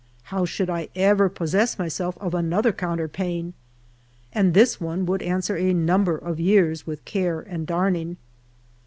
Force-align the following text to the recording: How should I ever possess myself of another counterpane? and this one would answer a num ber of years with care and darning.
How 0.33 0.45
should 0.45 0.67
I 0.67 0.89
ever 0.95 1.29
possess 1.29 1.77
myself 1.77 2.17
of 2.17 2.33
another 2.33 2.71
counterpane? 2.73 3.53
and 4.33 4.55
this 4.55 4.81
one 4.81 5.05
would 5.05 5.21
answer 5.21 5.55
a 5.57 5.75
num 5.75 6.05
ber 6.05 6.15
of 6.17 6.39
years 6.39 6.87
with 6.87 7.05
care 7.05 7.39
and 7.39 7.67
darning. 7.67 8.17